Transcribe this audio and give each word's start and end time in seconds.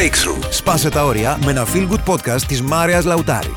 Breakthrough. 0.00 0.52
Σπάσε 0.52 0.88
τα 0.88 1.04
όρια 1.04 1.38
με 1.44 1.50
ένα 1.50 1.66
feel 1.66 1.90
good 1.90 2.04
podcast 2.04 2.40
της 2.40 2.62
Μάριας 2.62 3.04
Λαουτάρη. 3.04 3.56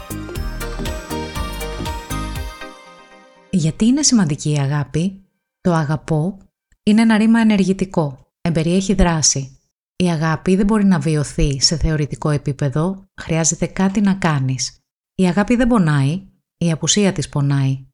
Γιατί 3.50 3.86
είναι 3.86 4.04
σημαντική 4.04 4.52
η 4.52 4.60
αγάπη; 4.60 5.26
Το 5.62 5.74
αγαπώ 5.74 6.38
είναι 6.84 7.02
ένα 7.02 7.18
ρήμα 7.18 7.40
ενεργητικό. 7.40 8.32
Εμπεριέχει 8.42 8.94
δράση. 8.94 9.60
Η 9.96 10.10
αγάπη 10.10 10.56
δεν 10.56 10.66
μπορεί 10.66 10.86
να 10.86 11.00
βιωθεί 11.00 11.62
σε 11.62 11.78
θεωρητικό 11.78 12.30
επίπεδο, 12.30 13.04
χρειάζεται 13.22 13.66
κάτι 13.66 14.02
να 14.02 14.14
κάνεις. 14.14 14.80
Η 15.16 15.26
αγάπη 15.28 15.56
δεν 15.56 15.68
πονάει, 15.68 16.28
η 16.58 16.72
απουσία 16.72 17.12
της 17.12 17.30
πονάει. 17.30 17.88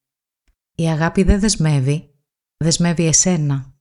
Η 0.75 0.89
αγάπη 0.89 1.23
δεν 1.23 1.39
δεσμεύει, 1.39 2.15
δεσμεύει 2.57 3.05
εσένα. 3.07 3.73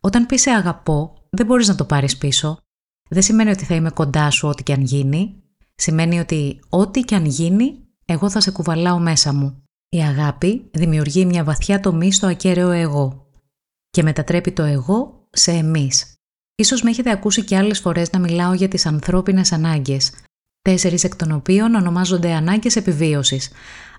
Όταν 0.00 0.26
πεις 0.26 0.40
σε 0.40 0.50
αγαπώ, 0.50 1.26
δεν 1.30 1.46
μπορείς 1.46 1.68
να 1.68 1.74
το 1.74 1.84
πάρεις 1.84 2.18
πίσω. 2.18 2.62
Δεν 3.08 3.22
σημαίνει 3.22 3.50
ότι 3.50 3.64
θα 3.64 3.74
είμαι 3.74 3.90
κοντά 3.90 4.30
σου 4.30 4.48
ό,τι 4.48 4.62
και 4.62 4.72
αν 4.72 4.82
γίνει. 4.82 5.42
Σημαίνει 5.74 6.18
ότι 6.18 6.60
ό,τι 6.68 7.00
και 7.00 7.14
αν 7.14 7.24
γίνει, 7.24 7.78
εγώ 8.04 8.30
θα 8.30 8.40
σε 8.40 8.50
κουβαλάω 8.50 8.98
μέσα 8.98 9.32
μου. 9.32 9.62
Η 9.88 9.98
αγάπη 9.98 10.68
δημιουργεί 10.72 11.24
μια 11.24 11.44
βαθιά 11.44 11.80
τομή 11.80 12.12
στο 12.12 12.26
ακέραιο 12.26 12.70
εγώ 12.70 13.26
και 13.90 14.02
μετατρέπει 14.02 14.52
το 14.52 14.62
εγώ 14.62 15.28
σε 15.30 15.50
εμείς. 15.50 16.14
Ίσως 16.54 16.82
με 16.82 16.90
έχετε 16.90 17.10
ακούσει 17.10 17.44
και 17.44 17.56
άλλες 17.56 17.80
φορές 17.80 18.10
να 18.10 18.18
μιλάω 18.18 18.52
για 18.52 18.68
τις 18.68 18.86
ανθρώπινες 18.86 19.52
ανάγκες, 19.52 20.12
τέσσερις 20.62 21.04
εκ 21.04 21.16
των 21.16 21.32
οποίων 21.32 21.74
ονομάζονται 21.74 22.32
ανάγκες 22.32 22.76
επιβίωσης. 22.76 23.50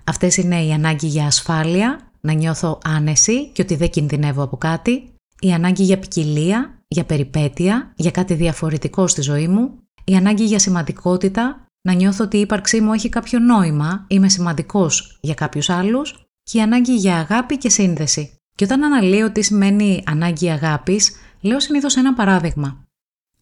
Αυτές 0.04 0.36
είναι 0.36 0.64
η 0.64 0.72
ανάγκη 0.72 1.06
για 1.06 1.26
ασφάλεια, 1.26 2.12
να 2.20 2.32
νιώθω 2.32 2.78
άνεση 2.84 3.48
και 3.48 3.62
ότι 3.62 3.76
δεν 3.76 3.90
κινδυνεύω 3.90 4.42
από 4.42 4.56
κάτι, 4.56 5.14
η 5.40 5.52
ανάγκη 5.52 5.82
για 5.82 5.98
ποικιλία, 5.98 6.84
για 6.88 7.04
περιπέτεια, 7.04 7.92
για 7.96 8.10
κάτι 8.10 8.34
διαφορετικό 8.34 9.06
στη 9.06 9.20
ζωή 9.20 9.48
μου, 9.48 9.78
η 10.04 10.14
ανάγκη 10.14 10.44
για 10.44 10.58
σημαντικότητα, 10.58 11.66
να 11.82 11.92
νιώθω 11.92 12.24
ότι 12.24 12.36
η 12.36 12.40
ύπαρξή 12.40 12.80
μου 12.80 12.92
έχει 12.92 13.08
κάποιο 13.08 13.38
νόημα, 13.38 14.04
είμαι 14.08 14.28
σημαντικός 14.28 15.18
για 15.20 15.34
κάποιους 15.34 15.70
άλλους 15.70 16.28
και 16.42 16.58
η 16.58 16.62
ανάγκη 16.62 16.94
για 16.94 17.16
αγάπη 17.16 17.58
και 17.58 17.68
σύνδεση. 17.68 18.34
Και 18.54 18.64
όταν 18.64 18.84
αναλύω 18.84 19.32
τι 19.32 19.42
σημαίνει 19.42 20.02
ανάγκη 20.06 20.50
αγάπης, 20.50 21.12
λέω 21.40 21.60
συνήθως 21.60 21.96
ένα 21.96 22.14
παράδειγμα. 22.14 22.84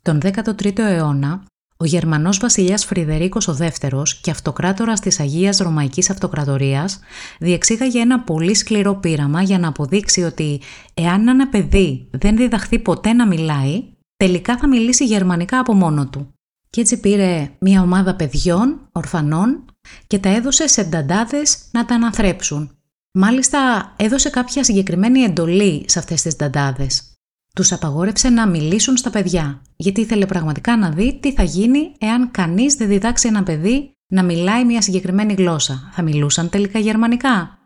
Τον 0.02 0.20
13ο 0.22 0.78
αιώνα, 0.78 1.44
ο 1.80 1.84
Γερμανός 1.84 2.38
βασιλιάς 2.38 2.84
Φρυδερίκος 2.84 3.48
ο 3.48 3.54
δεύτερος 3.54 4.14
και 4.20 4.30
αυτοκράτορας 4.30 5.00
της 5.00 5.20
Αγίας 5.20 5.58
Ρωμαϊκής 5.58 6.10
Αυτοκρατορίας 6.10 7.00
διεξήγαγε 7.38 8.00
ένα 8.00 8.20
πολύ 8.20 8.54
σκληρό 8.54 8.94
πείραμα 8.94 9.42
για 9.42 9.58
να 9.58 9.68
αποδείξει 9.68 10.22
ότι 10.22 10.60
εάν 10.94 11.28
ένα 11.28 11.48
παιδί 11.48 12.08
δεν 12.10 12.36
διδαχθεί 12.36 12.78
ποτέ 12.78 13.12
να 13.12 13.26
μιλάει, 13.26 13.84
τελικά 14.16 14.56
θα 14.56 14.68
μιλήσει 14.68 15.04
γερμανικά 15.04 15.58
από 15.58 15.74
μόνο 15.74 16.08
του. 16.08 16.32
Και 16.70 16.80
έτσι 16.80 17.00
πήρε 17.00 17.50
μια 17.60 17.82
ομάδα 17.82 18.14
παιδιών, 18.14 18.88
ορφανών 18.92 19.64
και 20.06 20.18
τα 20.18 20.28
έδωσε 20.28 20.66
σε 20.66 20.84
νταντάδες 20.84 21.58
να 21.70 21.84
τα 21.84 21.94
αναθρέψουν. 21.94 22.70
Μάλιστα 23.12 23.92
έδωσε 23.96 24.30
κάποια 24.30 24.64
συγκεκριμένη 24.64 25.20
εντολή 25.20 25.84
σε 25.88 25.98
αυτές 25.98 26.22
τις 26.22 26.36
νταντάδες. 26.36 27.17
Τους 27.54 27.72
απαγόρευσε 27.72 28.28
να 28.28 28.48
μιλήσουν 28.48 28.96
στα 28.96 29.10
παιδιά, 29.10 29.62
γιατί 29.76 30.00
ήθελε 30.00 30.26
πραγματικά 30.26 30.76
να 30.76 30.90
δει 30.90 31.18
τι 31.20 31.32
θα 31.32 31.42
γίνει 31.42 31.92
εάν 31.98 32.30
κανείς 32.30 32.74
δεν 32.74 32.88
διδάξει 32.88 33.28
ένα 33.28 33.42
παιδί 33.42 33.92
να 34.12 34.22
μιλάει 34.22 34.64
μια 34.64 34.82
συγκεκριμένη 34.82 35.34
γλώσσα. 35.34 35.90
Θα 35.92 36.02
μιλούσαν 36.02 36.48
τελικά 36.48 36.78
γερμανικά. 36.78 37.62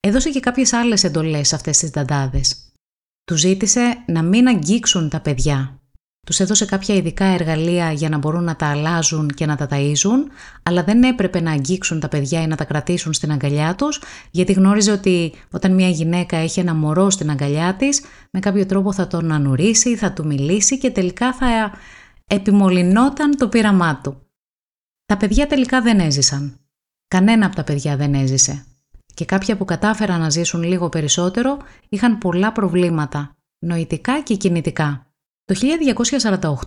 Έδωσε 0.00 0.30
και 0.30 0.40
κάποιες 0.40 0.72
άλλες 0.72 1.04
εντολές 1.04 1.48
σε 1.48 1.54
αυτές 1.54 1.78
τις 1.78 1.90
νταντάδες. 1.90 2.72
Τους 3.24 3.40
ζήτησε 3.40 4.04
να 4.06 4.22
μην 4.22 4.48
αγγίξουν 4.48 5.08
τα 5.08 5.20
παιδιά 5.20 5.77
τους 6.28 6.40
έδωσε 6.40 6.64
κάποια 6.64 6.94
ειδικά 6.94 7.24
εργαλεία 7.24 7.92
για 7.92 8.08
να 8.08 8.18
μπορούν 8.18 8.44
να 8.44 8.56
τα 8.56 8.66
αλλάζουν 8.66 9.28
και 9.28 9.46
να 9.46 9.56
τα 9.56 9.68
ταΐζουν, 9.70 10.30
αλλά 10.62 10.82
δεν 10.82 11.02
έπρεπε 11.02 11.40
να 11.40 11.50
αγγίξουν 11.50 12.00
τα 12.00 12.08
παιδιά 12.08 12.42
ή 12.42 12.46
να 12.46 12.56
τα 12.56 12.64
κρατήσουν 12.64 13.12
στην 13.12 13.32
αγκαλιά 13.32 13.74
τους, 13.74 14.02
γιατί 14.30 14.52
γνώριζε 14.52 14.92
ότι 14.92 15.32
όταν 15.50 15.74
μια 15.74 15.88
γυναίκα 15.88 16.36
έχει 16.36 16.60
ένα 16.60 16.74
μωρό 16.74 17.10
στην 17.10 17.30
αγκαλιά 17.30 17.74
της, 17.74 18.02
με 18.30 18.40
κάποιο 18.40 18.66
τρόπο 18.66 18.92
θα 18.92 19.06
τον 19.06 19.32
ανουρίσει, 19.32 19.96
θα 19.96 20.12
του 20.12 20.26
μιλήσει 20.26 20.78
και 20.78 20.90
τελικά 20.90 21.32
θα 21.32 21.72
επιμολυνόταν 22.26 23.36
το 23.36 23.48
πείραμά 23.48 24.00
του. 24.00 24.22
Τα 25.06 25.16
παιδιά 25.16 25.46
τελικά 25.46 25.80
δεν 25.82 26.00
έζησαν. 26.00 26.60
Κανένα 27.08 27.46
από 27.46 27.56
τα 27.56 27.64
παιδιά 27.64 27.96
δεν 27.96 28.14
έζησε. 28.14 28.66
Και 29.14 29.24
κάποια 29.24 29.56
που 29.56 29.64
κατάφεραν 29.64 30.20
να 30.20 30.30
ζήσουν 30.30 30.62
λίγο 30.62 30.88
περισσότερο 30.88 31.56
είχαν 31.88 32.18
πολλά 32.18 32.52
προβλήματα, 32.52 33.36
νοητικά 33.58 34.20
και 34.22 34.34
κινητικά. 34.34 35.07
Το 35.48 35.54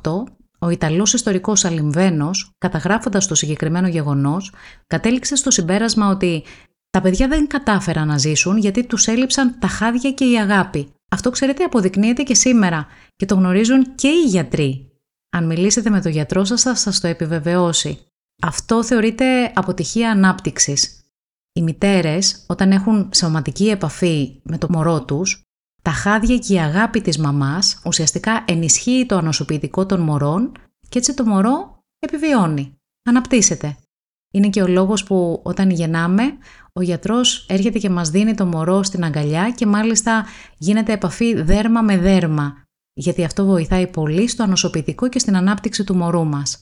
1248, 0.02 0.24
ο 0.60 0.70
Ιταλός 0.70 1.14
ιστορικός 1.14 1.66
Αλιμβένος, 1.66 2.52
καταγράφοντας 2.58 3.28
το 3.28 3.36
συγκεκριμένο 3.36 3.88
γεγονός, 3.88 4.54
κατέληξε 4.88 5.36
στο 5.36 5.52
συμπέρασμα 5.52 6.08
ότι 6.08 6.44
τα 6.90 7.02
παιδιά 7.02 7.28
δεν 7.28 7.48
κατάφεραν 7.48 8.08
να 8.08 8.18
ζήσουν 8.18 8.58
γιατί 8.58 8.86
τους 8.86 9.08
έλειψαν 9.08 9.60
τα 9.60 9.68
χάδια 9.68 10.12
και 10.12 10.26
η 10.26 10.40
αγάπη. 10.40 10.94
Αυτό 11.12 11.30
ξέρετε 11.30 11.64
αποδεικνύεται 11.64 12.24
και 12.24 12.36
σήμερα 12.36 12.88
και 13.16 13.26
το 13.26 13.36
γνωρίζουν 13.36 13.96
και 13.96 14.08
οι 14.08 14.28
γιατροί. 14.28 14.92
Αν 15.30 15.46
μιλήσετε 15.46 15.90
με 15.90 16.02
τον 16.02 16.12
γιατρό 16.12 16.44
σας 16.44 16.62
θα 16.62 16.76
σας 16.76 17.00
το 17.00 17.08
επιβεβαιώσει. 17.08 18.00
Αυτό 18.42 18.84
θεωρείται 18.84 19.52
αποτυχία 19.56 20.12
ανάπτυξης. 20.12 21.06
Οι 21.54 21.62
μητέρες 21.62 22.46
όταν 22.48 22.72
έχουν 22.72 23.10
σωματική 23.14 23.70
επαφή 23.70 24.40
με 24.44 24.58
το 24.58 24.68
μωρό 24.70 25.04
τους 25.06 25.44
τα 25.82 25.92
χάδια 25.92 26.38
και 26.38 26.54
η 26.54 26.60
αγάπη 26.60 27.02
της 27.02 27.18
μαμάς 27.18 27.82
ουσιαστικά 27.86 28.44
ενισχύει 28.48 29.06
το 29.08 29.18
ανοσοποιητικό 29.18 29.86
των 29.86 30.00
μωρών 30.00 30.52
και 30.90 30.98
έτσι 30.98 31.14
το 31.14 31.26
μωρό 31.26 31.84
επιβιώνει, 32.00 32.78
αναπτύσσεται. 33.04 33.78
Είναι 34.34 34.50
και 34.50 34.62
ο 34.62 34.68
λόγος 34.68 35.04
που 35.04 35.40
όταν 35.44 35.70
γεννάμε, 35.70 36.24
ο 36.74 36.82
γιατρός 36.82 37.46
έρχεται 37.50 37.80
και 37.80 37.90
μας 37.90 38.10
δίνει 38.10 38.34
το 38.34 38.46
μωρό 38.46 38.84
στην 38.84 39.04
αγκαλιά 39.04 39.52
και 39.52 39.66
μάλιστα 39.66 40.26
γίνεται 40.58 40.94
επαφή 40.94 41.42
δέρμα 41.42 41.82
με 41.82 41.98
δέρμα, 41.98 42.64
γιατί 42.94 43.24
αυτό 43.24 43.46
βοηθάει 43.46 43.88
πολύ 43.88 44.28
στο 44.28 44.44
ανοσοποιητικό 44.44 45.10
και 45.10 45.20
στην 45.20 45.36
ανάπτυξη 45.36 45.84
του 45.84 45.96
μωρού 45.96 46.26
μας. 46.26 46.60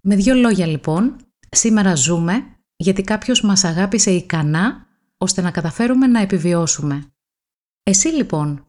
Με 0.00 0.16
δύο 0.16 0.34
λόγια 0.34 0.66
λοιπόν, 0.66 1.16
σήμερα 1.48 1.94
ζούμε 1.94 2.44
γιατί 2.76 3.02
κάποιος 3.02 3.40
μας 3.40 3.64
αγάπησε 3.64 4.10
ικανά 4.10 4.86
ώστε 5.18 5.40
να 5.42 5.50
καταφέρουμε 5.50 6.06
να 6.06 6.20
επιβιώσουμε. 6.20 7.10
Εσύ 7.90 8.08
λοιπόν, 8.08 8.66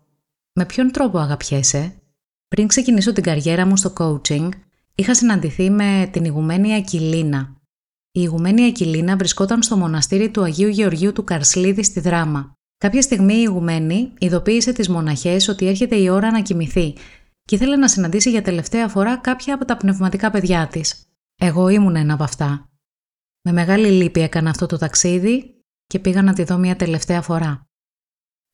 με 0.54 0.66
ποιον 0.66 0.92
τρόπο 0.92 1.18
αγαπιέσαι; 1.18 2.02
Πριν 2.48 2.68
ξεκινήσω 2.68 3.14
την 3.14 3.24
καριέρα 3.24 3.66
μου 3.66 3.78
στο 3.78 3.94
coaching, 3.98 4.50
είχα 4.96 5.16
συναντηθεί 5.16 5.70
με 5.70 6.10
την 6.12 6.26
ηγουμένη 6.26 6.76
Ακυλίνα. 6.76 7.56
Η 8.12 8.20
ηγουμένη 8.24 8.66
Ακυλίνα 8.66 9.18
βρισκόταν 9.18 9.62
στο 9.64 9.78
μοναστήρι 9.78 10.30
του 10.30 10.44
Αγίου 10.44 10.68
Γεωργίου 10.68 11.14
του 11.14 11.24
Καρσλίδη 11.24 11.84
στη 11.84 12.00
Δράμα. 12.00 12.54
Κάποια 12.78 13.02
στιγμή 13.02 13.34
η 13.34 13.42
ηγουμένη 13.42 14.14
ειδοποίησε 14.18 14.72
τις 14.72 14.90
μοναχές 14.90 15.48
ότι 15.48 15.68
έρχεται 15.68 15.96
η 15.96 16.10
ώρα 16.10 16.32
να 16.32 16.42
κοιμηθεί 16.42 16.94
και 17.44 17.56
ήθελε 17.56 17.76
να 17.76 17.88
συναντήσει 17.88 18.30
για 18.30 18.42
τελευταία 18.42 18.88
φορά 18.88 19.18
κάποια 19.18 19.54
από 19.54 19.66
τα 19.66 19.78
πνευματικά 19.78 20.32
παιδιά 20.32 20.68
της. 20.68 21.06
Εγώ 21.36 21.68
ήμουν 21.68 21.96
ένα 21.96 22.14
από 22.14 22.24
αυτά. 22.24 22.70
Με 23.42 23.52
μεγάλη 23.52 23.88
λύπη 23.88 24.22
έκανα 24.22 24.50
αυτό 24.50 24.66
το 24.66 24.78
ταξίδι 24.78 25.64
και 25.88 26.00
πήγα 26.00 26.22
να 26.22 26.34
τη 26.34 26.44
δω 26.44 26.58
μια 26.58 26.76
τελευταία 26.76 27.22
φορά. 27.22 27.67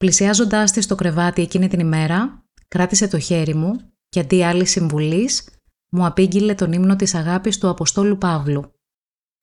Πλησιάζοντάς 0.03 0.71
της 0.71 0.83
στο 0.83 0.95
κρεβάτι 0.95 1.41
εκείνη 1.41 1.67
την 1.67 1.79
ημέρα, 1.79 2.45
κράτησε 2.67 3.07
το 3.07 3.19
χέρι 3.19 3.55
μου 3.55 3.93
και 4.09 4.19
αντί 4.19 4.43
άλλη 4.43 4.65
συμβουλής, 4.65 5.49
μου 5.89 6.05
απήγγειλε 6.05 6.55
τον 6.55 6.71
ύμνο 6.71 6.95
της 6.95 7.15
αγάπης 7.15 7.57
του 7.57 7.69
Αποστόλου 7.69 8.17
Παύλου. 8.17 8.71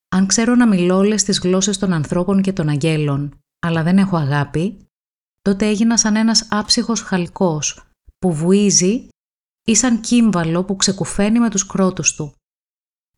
Αν 0.09 0.27
ξέρω 0.27 0.55
να 0.55 0.69
μιλώ 0.69 0.97
όλες 0.97 1.23
τις 1.23 1.39
γλώσσες 1.39 1.79
των 1.79 1.93
ανθρώπων 1.93 2.43
και 2.43 2.53
των 2.53 2.69
αγγέλων, 2.69 3.41
αλλά 3.61 3.83
δεν 3.83 3.99
έχω 3.99 4.17
αγάπη, 4.17 4.89
τότε 5.41 5.67
έγινα 5.67 5.99
σαν 5.99 6.17
ένας 6.17 6.47
άψυχος 6.51 7.01
χαλκός 7.01 7.83
που 8.19 8.33
βουίζει 8.33 9.09
ή 9.67 9.75
σαν 9.75 10.01
κύμβαλο 10.01 10.65
που 10.65 10.77
ξεκουφαίνει 10.77 11.39
με 11.39 11.51
τους 11.51 11.67
κρότους 11.67 12.15
του. 12.15 12.35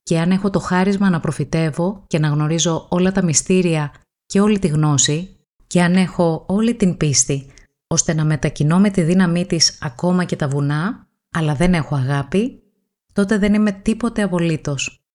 Και 0.02 0.18
αν 0.18 0.30
έχω 0.30 0.50
το 0.50 0.58
χάρισμα 0.58 1.10
να 1.10 1.20
προφητεύω 1.20 2.04
και 2.06 2.18
να 2.18 2.28
γνωρίζω 2.28 2.86
όλα 2.90 3.12
τα 3.12 3.24
μυστήρια 3.24 3.94
και 4.26 4.40
όλη 4.40 4.58
τη 4.58 4.68
γνώση, 4.68 5.36
και 5.72 5.82
αν 5.82 5.94
έχω 5.94 6.44
όλη 6.48 6.74
την 6.74 6.96
πίστη 6.96 7.50
ώστε 7.86 8.14
να 8.14 8.24
μετακινώ 8.24 8.80
με 8.80 8.90
τη 8.90 9.02
δύναμή 9.02 9.46
της 9.46 9.78
ακόμα 9.82 10.24
και 10.24 10.36
τα 10.36 10.48
βουνά, 10.48 11.08
αλλά 11.30 11.54
δεν 11.54 11.74
έχω 11.74 11.94
αγάπη, 11.94 12.62
τότε 13.12 13.38
δεν 13.38 13.54
είμαι 13.54 13.72
τίποτε 13.72 14.22
απολύτως. 14.22 15.06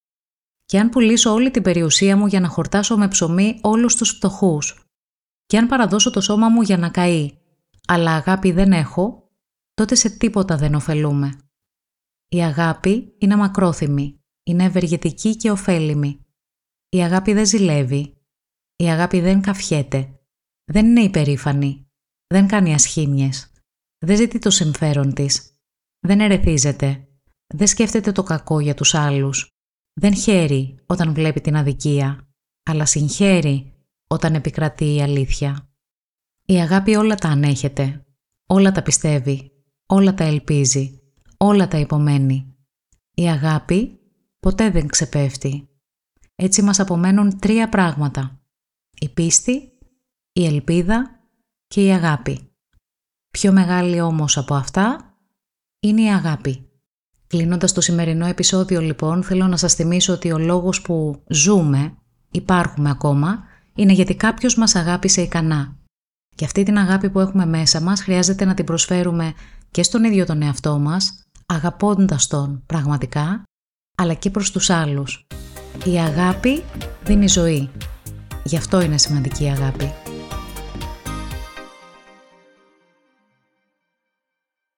Και 0.66 0.80
αν 0.80 0.90
πουλήσω 0.90 1.32
όλη 1.34 1.52
την 1.52 1.62
περιουσία 1.62 2.18
μου 2.18 2.28
για 2.28 2.40
να 2.40 2.48
χορτάσω 2.48 2.98
με 2.98 3.08
ψωμί 3.08 3.60
όλους 3.62 3.96
τους 3.96 4.10
φτωχούς, 4.10 4.84
και 5.46 5.58
αν 5.58 5.68
παραδώσω 5.68 6.10
το 6.10 6.22
σώμα 6.22 6.50
μου 6.50 6.62
για 6.62 6.78
να 6.78 6.90
καεί, 6.90 7.38
αλλά 7.88 8.12
αγάπη 8.12 8.52
δεν 8.52 8.72
έχω, 8.72 9.32
τότε 9.74 9.96
σε 9.96 10.10
τίποτα 10.10 10.58
δεν 10.58 10.76
ωφελούμε. 10.76 11.38
Η 12.28 12.44
αγάπη 12.44 13.16
είναι 13.18 13.36
μακρόθυμη, 13.36 14.20
είναι 14.44 14.64
ευεργετική 14.64 15.36
και 15.36 15.52
ωφέλιμη. 15.52 16.26
Η 16.90 17.04
αγάπη 17.04 17.34
δεν 17.34 17.46
ζηλεύει. 17.46 18.18
Η 18.76 18.90
αγάπη 18.90 19.20
δεν 19.20 19.42
καφιέται. 19.42 20.12
Δεν 20.72 20.86
είναι 20.86 21.02
υπερήφανη. 21.02 21.88
Δεν 22.28 22.48
κάνει 22.48 22.74
ασχήμιες. 22.74 23.52
Δεν 23.98 24.16
ζητεί 24.16 24.40
το 24.40 24.50
συμφέρον 24.50 25.14
της. 25.14 25.52
Δεν 26.00 26.20
ερεθίζεται. 26.20 27.08
δεν 27.48 27.68
σκέφτεται 27.68 28.12
το 28.12 28.24
κακό 28.24 28.60
για 28.60 28.74
τους 28.74 28.94
άλλους, 28.94 29.58
δεν 30.00 30.16
χαίρει 30.16 30.80
όταν 30.86 31.14
βλέπει 31.14 31.42
την 31.42 31.56
αδικία, 31.56 32.28
αλλά 32.64 32.86
συγχαίρει 32.86 33.74
όταν 34.08 34.36
επικρατεί 34.36 34.96
η 34.96 35.02
αλήθεια. 35.02 35.70
Η 36.46 36.56
αγάπη 36.62 36.96
όλα 36.96 37.16
τα 37.16 37.30
ανέχεται, 37.30 38.06
όλα 38.48 38.72
τα 38.72 38.84
πιστεύει, 38.84 39.52
όλα 39.86 40.14
τα 40.14 40.24
ελπίζει, 40.24 41.02
όλα 41.38 41.68
τα 41.68 41.78
υπομένει. 41.78 42.56
Η 43.14 43.30
αγάπη 43.30 44.00
ποτέ 44.40 44.70
δεν 44.70 44.88
ξεπέφτει. 44.88 45.70
Έτσι 46.36 46.62
μας 46.62 46.80
απομένουν 46.80 47.40
τρία 47.40 47.70
πράγματα. 47.70 48.42
Η 49.00 49.10
πίστη, 49.10 49.77
η 50.38 50.46
ελπίδα 50.46 51.20
και 51.68 51.86
η 51.86 51.92
αγάπη. 51.92 52.52
Πιο 53.32 53.52
μεγάλη 53.52 54.02
όμως 54.02 54.38
από 54.38 54.56
αυτά 54.56 55.16
είναι 55.80 56.02
η 56.02 56.14
αγάπη. 56.14 56.70
Κλείνοντας 57.28 57.74
το 57.74 57.82
σημερινό 57.82 58.26
επεισόδιο 58.26 58.82
λοιπόν 58.82 59.24
θέλω 59.24 59.48
να 59.48 59.58
σας 59.58 59.74
θυμίσω 59.74 60.14
ότι 60.14 60.32
ο 60.32 60.38
λόγος 60.38 60.82
που 60.82 61.24
ζούμε, 61.28 61.98
υπάρχουμε 62.32 62.90
ακόμα, 62.90 63.44
είναι 63.76 63.94
γιατί 63.94 64.16
κάποιος 64.16 64.56
μας 64.56 64.76
αγάπησε 64.76 65.22
ικανά. 65.22 65.78
Και 66.36 66.46
αυτή 66.46 66.64
την 66.64 66.78
αγάπη 66.78 67.10
που 67.10 67.20
έχουμε 67.20 67.46
μέσα 67.46 67.82
μας 67.82 68.02
χρειάζεται 68.02 68.46
να 68.46 68.54
την 68.54 68.66
προσφέρουμε 68.66 69.34
και 69.72 69.84
στον 69.84 70.04
ίδιο 70.04 70.26
τον 70.26 70.42
εαυτό 70.42 70.78
μας, 70.78 71.24
αγαπώντας 71.46 72.28
τον 72.28 72.64
πραγματικά, 72.66 73.44
αλλά 73.98 74.14
και 74.14 74.30
προς 74.30 74.52
τους 74.52 74.70
άλλους. 74.70 75.28
Η 75.86 76.00
αγάπη 76.00 76.64
δίνει 77.04 77.28
ζωή. 77.28 77.70
Γι' 78.44 78.58
αυτό 78.58 78.82
είναι 78.82 78.98
σημαντική 78.98 79.44
η 79.44 79.50
αγάπη. 79.50 80.07